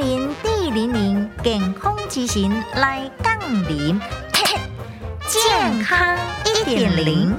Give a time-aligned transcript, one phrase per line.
[0.00, 3.38] 零零健康之行来杠
[3.68, 4.00] 铃，
[5.28, 6.16] 健康
[6.46, 7.36] 一点零。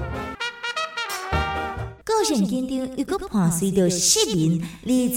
[2.03, 4.61] 个性紧张又搁伴随着失眠，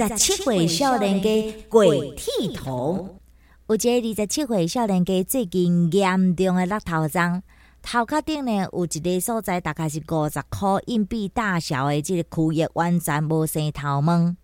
[0.01, 3.19] 二十七岁少年家鬼剃头。
[3.67, 7.43] 有一个二十七岁少年家最近严重的落头症，
[7.83, 14.35] 头壳顶呢有一个所在大概是五十块硬币大小的这个区域完全无生头毛。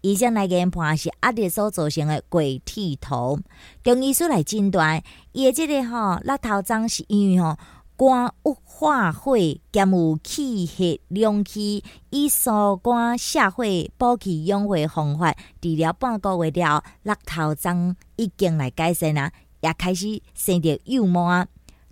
[0.00, 3.38] 医生来研判是压力所造成的鬼剃头，
[3.82, 5.02] 中医师来诊断，
[5.32, 7.56] 伊的即个吼落头症是因为吼
[7.96, 9.36] 肝郁化火
[9.72, 13.64] 兼有气血两气，以疏肝下火、
[13.96, 21.48] 补气养血方法治疗半个月了，落头症已经来改善啊，也开始生着幼毛啊。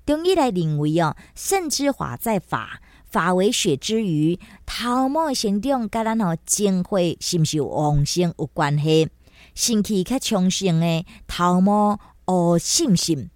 [0.06, 2.80] 中医来认为哦，肾之华在发。
[3.16, 9.08] 发为血之余，头毛生长甲咱吼精血是毋是有旺盛有关系？
[9.54, 13.30] 肾气较充盛的头毛乌心心，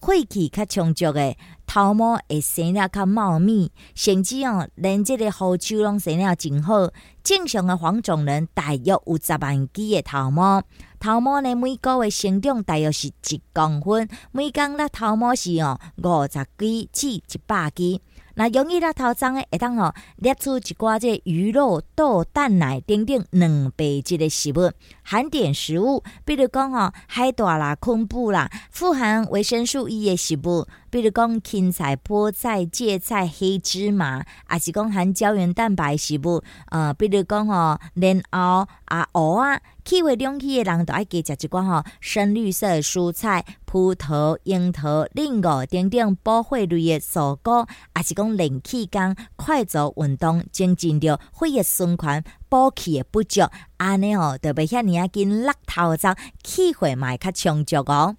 [0.00, 6.92] 血气较充足的头毛会生了较茂密，甚至哦连这个胡鬚拢生了真好。
[7.24, 10.62] 正常的黄种人大约有十万支的头毛，
[11.00, 18.00] 头毛呢每个月生长大约是一公分，每工咧头毛是哦五十支至一百支。
[18.38, 24.70] 那容易拉头脏的，会当吼列出一寡这鱼肉、豆、蛋奶等等两倍质的食物，
[25.02, 30.66] 含碘食物，比如讲吼海带啦、昆布啦，富含维生素 E 的食物，
[30.96, 39.60] 比如讲芹菜、菠菜、芥菜、黑芝麻，也是讲含胶原蛋白食物，呃，比如讲吼莲藕啊、蚵啊。
[39.84, 58.14] 气血两气的人，都爱加食一寡吼深绿色的蔬菜、葡萄、樱桃、莲藕等等补血类的蔬果，也是讲练气功、快走运动，增进着血液循环、补气的不足，安尼哦，特别遐尼啊，紧落头早气血嘛较充足哦。